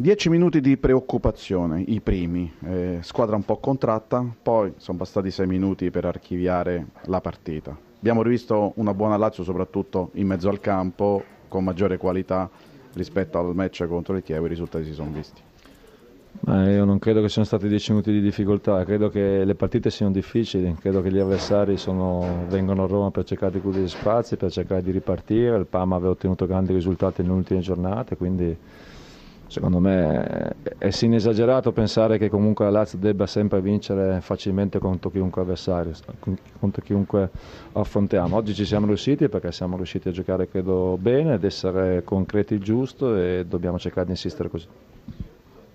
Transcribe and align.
Dieci 0.00 0.28
minuti 0.28 0.60
di 0.60 0.76
preoccupazione, 0.76 1.82
i 1.84 2.00
primi, 2.00 2.48
eh, 2.66 2.98
squadra 3.00 3.34
un 3.34 3.44
po' 3.44 3.56
contratta, 3.56 4.24
poi 4.40 4.74
sono 4.76 4.96
bastati 4.96 5.32
sei 5.32 5.48
minuti 5.48 5.90
per 5.90 6.04
archiviare 6.04 6.86
la 7.06 7.20
partita. 7.20 7.76
Abbiamo 7.98 8.22
rivisto 8.22 8.74
una 8.76 8.94
buona 8.94 9.16
Lazio 9.16 9.42
soprattutto 9.42 10.10
in 10.12 10.28
mezzo 10.28 10.48
al 10.48 10.60
campo, 10.60 11.24
con 11.48 11.64
maggiore 11.64 11.96
qualità 11.96 12.48
rispetto 12.92 13.40
al 13.40 13.56
match 13.56 13.88
contro 13.88 14.14
il 14.14 14.22
Chievo, 14.22 14.46
i 14.46 14.50
risultati 14.50 14.84
si 14.84 14.92
sono 14.92 15.10
visti. 15.10 15.40
Ma 16.42 16.70
io 16.70 16.84
non 16.84 17.00
credo 17.00 17.20
che 17.20 17.28
siano 17.28 17.48
stati 17.48 17.66
dieci 17.66 17.90
minuti 17.90 18.12
di 18.12 18.20
difficoltà, 18.20 18.84
credo 18.84 19.08
che 19.08 19.44
le 19.44 19.54
partite 19.56 19.90
siano 19.90 20.12
difficili, 20.12 20.76
credo 20.78 21.02
che 21.02 21.10
gli 21.10 21.18
avversari 21.18 21.76
sono, 21.76 22.44
vengono 22.46 22.84
a 22.84 22.86
Roma 22.86 23.10
per 23.10 23.24
cercare 23.24 23.50
di 23.50 23.60
chiudere 23.60 23.88
spazi, 23.88 24.36
per 24.36 24.52
cercare 24.52 24.80
di 24.80 24.92
ripartire, 24.92 25.56
il 25.56 25.66
Parma 25.66 25.96
aveva 25.96 26.12
ottenuto 26.12 26.46
grandi 26.46 26.72
risultati 26.72 27.22
nelle 27.22 27.34
ultime 27.34 27.58
giornate, 27.58 28.16
quindi 28.16 28.56
secondo 29.48 29.78
me 29.78 30.54
è 30.76 30.90
sin 30.90 31.14
esagerato 31.14 31.72
pensare 31.72 32.18
che 32.18 32.28
comunque 32.28 32.66
la 32.66 32.70
Lazio 32.70 32.98
debba 32.98 33.26
sempre 33.26 33.60
vincere 33.60 34.20
facilmente 34.20 34.78
contro 34.78 35.10
chiunque 35.10 35.42
avversario, 35.42 35.92
contro 36.60 36.82
chiunque 36.82 37.30
affrontiamo. 37.72 38.36
Oggi 38.36 38.54
ci 38.54 38.64
siamo 38.64 38.86
riusciti 38.86 39.28
perché 39.28 39.50
siamo 39.50 39.76
riusciti 39.76 40.08
a 40.08 40.12
giocare 40.12 40.48
credo 40.48 40.96
bene, 41.00 41.32
ad 41.32 41.44
essere 41.44 42.04
concreti 42.04 42.58
giusto 42.58 43.16
e 43.16 43.44
dobbiamo 43.48 43.78
cercare 43.78 44.04
di 44.06 44.12
insistere 44.12 44.48
così. 44.48 44.66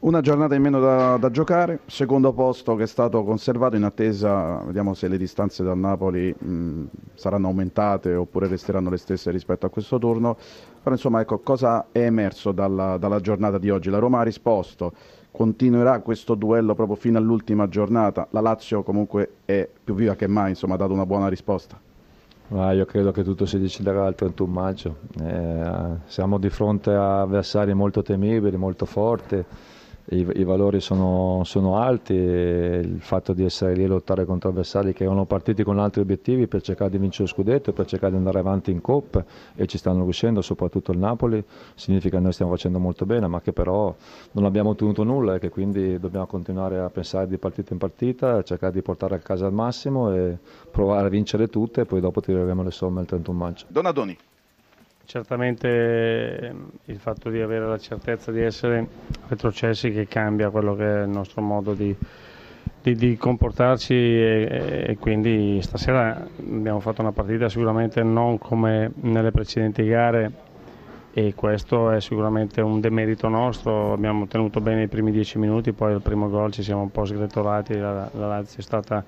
Una 0.04 0.20
giornata 0.20 0.54
in 0.54 0.62
meno 0.62 0.82
da, 0.82 1.16
da, 1.16 1.32
giocare, 1.32 1.80
secondo 1.86 2.34
posto 2.34 2.76
che 2.76 2.84
è 2.84 2.88
stato 2.88 3.24
conservato 3.24 3.78
in 3.78 3.84
attesa, 3.84 4.58
vediamo 4.66 4.94
se 4.96 5.08
le 5.08 5.18
distanze 5.18 5.64
dal 5.64 5.78
Napoli 5.78 6.36
mh, 6.38 6.84
saranno 7.14 7.48
aumentate 7.48 8.14
oppure 8.14 8.50
resteranno 8.50 8.90
le 8.90 8.98
stesse 8.98 9.32
rispetto 9.32 9.66
a 9.66 9.70
questo 9.70 10.00
turno, 10.00 10.36
però 10.84 10.94
insomma 10.94 11.22
ecco 11.22 11.40
cosa 11.40 11.86
è 11.94 12.00
emerso 12.00 12.52
dalla, 12.52 12.98
dalla 12.98 13.22
giornata 13.22 13.58
di 13.58 13.70
oggi. 13.70 13.90
La 13.90 14.00
Roma 14.00 14.20
ha 14.20 14.24
risposto, 14.24 14.92
continuerà 15.32 16.02
questo 16.02 16.36
duello 16.36 16.76
proprio 16.76 16.98
fino 16.98 17.18
all'ultima 17.18 17.70
giornata, 17.70 18.28
la 18.32 18.42
Lazio 18.42 18.84
comunque 18.84 19.36
è 19.46 19.66
più 19.82 19.94
viva 19.94 20.16
che 20.16 20.28
mai, 20.28 20.50
insomma 20.50 20.74
ha 20.74 20.80
dato 20.80 20.92
una 20.92 21.06
buona 21.06 21.30
risposta. 21.30 21.80
Ah, 22.50 22.74
io 22.74 22.84
credo 22.84 23.12
che 23.12 23.24
tutto 23.24 23.46
si 23.46 23.58
deciderà 23.58 24.06
il 24.08 24.16
31 24.16 24.52
maggio, 24.52 24.98
eh, 25.22 25.72
siamo 26.08 26.40
di 26.40 26.50
fronte 26.50 26.92
a 26.92 27.22
avversari 27.22 27.74
molto 27.74 28.02
temibili, 28.02 28.58
molto 28.58 28.86
forti 28.86 29.46
i, 30.10 30.28
i 30.36 30.44
valori 30.44 30.82
sono, 30.82 31.42
sono, 31.46 31.78
alti 31.78 32.14
il 32.14 33.00
fatto 33.00 33.34
di 33.34 33.46
essere 33.46 33.74
lì 33.74 33.86
a 33.86 33.88
lottare 33.88 34.26
contro 34.26 34.50
avversari 34.50 34.94
che 34.94 35.06
erano 35.06 35.26
partiti 35.26 35.64
con 35.64 35.80
altri 35.80 36.02
obiettivi 36.02 36.48
per 36.48 36.62
cercare 36.62 36.90
di 36.90 36.98
vincere 36.98 37.24
lo 37.24 37.30
scudetto, 37.30 37.72
per 37.72 37.86
cercare 37.86 38.12
di 38.12 38.18
andare 38.18 38.40
avanti 38.40 38.72
in 38.72 38.82
Coppa 38.82 39.24
e 39.56 39.66
ci 39.66 39.78
stanno 39.78 40.04
riuscendo, 40.04 40.42
soprattutto 40.42 40.92
il 40.92 40.98
Napoli, 40.98 41.44
significa 41.76 42.18
che 42.18 42.24
noi 42.24 42.34
stiamo 42.34 42.52
facendo 42.52 42.80
molto 42.80 43.06
bene, 43.06 43.28
ma 43.28 43.40
che 43.40 43.54
però 43.54 43.96
non 44.32 44.44
abbiamo 44.46 44.72
ottenuto 44.72 45.04
nulla 45.04 45.36
e 45.36 45.40
che 45.40 45.50
quindi 45.50 45.98
dobbiamo 46.00 46.28
continuare 46.28 46.80
a 46.80 46.90
pensare 46.90 47.28
di 47.28 47.38
partita 47.38 47.72
in 47.72 47.80
partita, 47.80 48.44
cercare 48.44 48.74
di 48.74 48.82
portare 48.82 49.16
a 49.16 49.20
casa 49.20 49.46
al 49.46 49.54
massimo 49.54 50.14
e 50.14 50.38
provare 50.70 51.08
a 51.08 51.10
vincere 51.10 51.48
tutte 51.48 51.82
e 51.82 51.86
poi 51.86 52.02
dopo 52.02 52.20
tireremo 52.20 52.62
le 52.62 52.72
somme 52.72 53.02
il 53.02 53.08
31 53.08 53.38
maggio. 53.38 53.66
Donadoni. 53.70 54.18
Certamente 55.06 56.40
ehm, 56.40 56.70
il 56.86 56.98
fatto 56.98 57.30
di 57.30 57.42
avere 57.42 57.68
la 57.68 57.78
certezza 57.78 58.32
di 58.32 58.42
essere 58.42 58.88
retrocessi 59.28 59.92
che 59.92 60.08
cambia 60.08 60.50
quello 60.50 60.76
che 60.76 60.86
è 60.86 61.04
il 61.04 61.10
nostro 61.10 61.42
modo 61.42 61.74
di, 61.74 61.96
di, 62.82 62.96
di 62.96 63.18
comportarci 63.18 63.94
e, 63.94 64.86
e, 64.88 64.98
quindi 65.00 65.62
stasera 65.62 66.26
abbiamo 66.40 66.80
fatto 66.80 67.02
una 67.02 67.12
partita 67.12 67.50
sicuramente 67.50 68.02
non 68.02 68.38
come 68.38 68.92
nelle 69.02 69.32
precedenti 69.32 69.86
gare 69.86 70.32
e 71.14 71.34
questo 71.36 71.92
è 71.92 72.02
sicuramente 72.02 72.62
un 72.62 72.80
demerito 72.80 73.28
nostro, 73.28 73.94
abbiamo 73.94 74.26
tenuto 74.26 74.62
bene 74.62 74.84
i 74.84 74.88
primi 74.88 75.12
dieci 75.12 75.38
minuti, 75.38 75.72
poi 75.72 75.94
al 75.94 76.02
primo 76.02 76.28
gol 76.28 76.52
ci 76.52 76.64
siamo 76.64 76.82
un 76.82 76.92
po' 76.92 77.06
sgretolati, 77.06 77.78
la, 77.78 78.10
la 78.14 78.28
Lazio 78.28 78.60
è 78.60 78.64
stata 78.64 79.04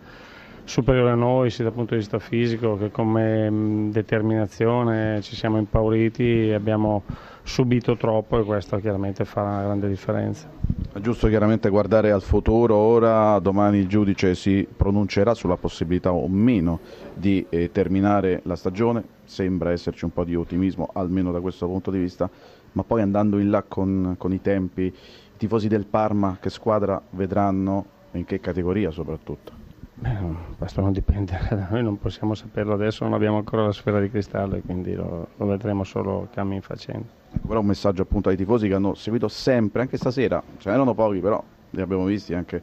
superiore 0.65 1.11
a 1.11 1.15
noi 1.15 1.51
sia 1.51 1.63
dal 1.63 1.73
punto 1.73 1.93
di 1.93 1.99
vista 1.99 2.17
fisico 2.19 2.75
che 2.75 2.89
come 2.91 3.89
determinazione 3.91 5.21
ci 5.21 5.35
siamo 5.35 5.57
impauriti 5.57 6.49
e 6.49 6.53
abbiamo 6.53 7.03
subito 7.43 7.95
troppo 7.95 8.39
e 8.39 8.43
questo 8.43 8.77
chiaramente 8.79 9.23
fa 9.25 9.43
una 9.43 9.61
grande 9.61 9.87
differenza. 9.87 10.49
È 10.91 10.99
giusto 10.99 11.27
chiaramente 11.27 11.69
guardare 11.69 12.11
al 12.11 12.23
futuro, 12.23 12.75
ora 12.75 13.37
domani 13.39 13.77
il 13.77 13.87
giudice 13.87 14.33
si 14.33 14.67
pronuncerà 14.75 15.35
sulla 15.35 15.55
possibilità 15.57 16.11
o 16.11 16.27
meno 16.27 16.79
di 17.13 17.45
eh, 17.49 17.69
terminare 17.71 18.41
la 18.45 18.55
stagione, 18.55 19.03
sembra 19.23 19.71
esserci 19.71 20.03
un 20.03 20.13
po' 20.13 20.23
di 20.23 20.35
ottimismo 20.35 20.89
almeno 20.93 21.31
da 21.31 21.41
questo 21.41 21.67
punto 21.67 21.91
di 21.91 21.99
vista, 21.99 22.29
ma 22.71 22.83
poi 22.83 23.01
andando 23.01 23.37
in 23.37 23.51
là 23.51 23.61
con, 23.61 24.15
con 24.17 24.33
i 24.33 24.41
tempi, 24.41 24.83
i 24.83 24.93
tifosi 25.37 25.67
del 25.67 25.85
Parma 25.85 26.37
che 26.39 26.49
squadra 26.49 26.99
vedranno 27.11 27.85
in 28.13 28.25
che 28.25 28.39
categoria 28.39 28.89
soprattutto? 28.89 29.64
Beh, 29.97 30.17
questo 30.57 30.81
non 30.81 30.91
dipende 30.91 31.39
da 31.49 31.67
noi, 31.71 31.81
non 31.81 31.97
possiamo 31.97 32.35
saperlo 32.35 32.73
adesso, 32.73 33.03
non 33.05 33.13
abbiamo 33.13 33.37
ancora 33.37 33.63
la 33.65 33.71
sfera 33.71 33.99
di 33.99 34.09
cristallo 34.09 34.55
e 34.55 34.61
quindi 34.61 34.93
lo, 34.93 35.27
lo 35.35 35.45
vedremo 35.45 35.83
solo 35.83 36.27
cammin 36.33 36.61
facendo. 36.61 37.05
Ecco, 37.33 37.47
però 37.47 37.61
un 37.61 37.65
messaggio 37.67 38.01
appunto 38.01 38.29
ai 38.29 38.35
tifosi 38.35 38.67
che 38.67 38.73
hanno 38.73 38.93
seguito 38.93 39.27
sempre, 39.29 39.81
anche 39.81 39.97
stasera, 39.97 40.41
ce 40.57 40.69
n'erano 40.69 40.93
pochi 40.93 41.19
però 41.19 41.41
li 41.71 41.81
abbiamo 41.81 42.05
visti 42.05 42.33
anche 42.33 42.61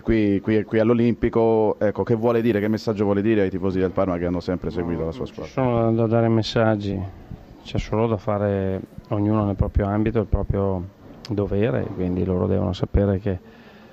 qui, 0.00 0.40
qui, 0.40 0.62
qui, 0.64 0.78
all'Olimpico, 0.78 1.78
ecco, 1.78 2.02
che 2.02 2.14
vuole 2.14 2.40
dire, 2.40 2.60
che 2.60 2.68
messaggio 2.68 3.04
vuole 3.04 3.22
dire 3.22 3.42
ai 3.42 3.50
tifosi 3.50 3.78
del 3.78 3.90
Parma 3.90 4.16
che 4.16 4.26
hanno 4.26 4.40
sempre 4.40 4.70
seguito 4.70 5.00
no, 5.00 5.06
la 5.06 5.12
sua 5.12 5.26
squadra? 5.26 5.46
Ci 5.46 5.52
sono 5.52 5.92
da 5.92 6.06
dare 6.06 6.28
messaggi, 6.28 6.98
c'è 7.64 7.78
solo 7.78 8.06
da 8.06 8.16
fare 8.16 8.80
ognuno 9.08 9.44
nel 9.44 9.56
proprio 9.56 9.86
ambito 9.86 10.20
il 10.20 10.26
proprio 10.26 10.82
dovere, 11.28 11.84
quindi 11.94 12.24
loro 12.24 12.46
devono 12.46 12.72
sapere 12.72 13.18
che 13.18 13.38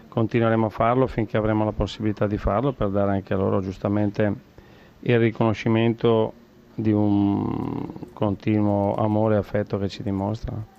continueremo 0.09 0.65
a 0.65 0.69
farlo 0.69 1.07
finché 1.07 1.37
avremo 1.37 1.63
la 1.63 1.71
possibilità 1.71 2.27
di 2.27 2.37
farlo 2.37 2.73
per 2.73 2.89
dare 2.89 3.11
anche 3.11 3.33
a 3.33 3.37
loro 3.37 3.61
giustamente 3.61 4.47
il 5.01 5.19
riconoscimento 5.19 6.33
di 6.75 6.91
un 6.91 7.87
continuo 8.11 8.95
amore 8.95 9.35
e 9.35 9.37
affetto 9.37 9.77
che 9.77 9.87
ci 9.87 10.03
dimostrano. 10.03 10.77